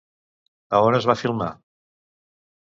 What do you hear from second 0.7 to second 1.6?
A on es va filmar?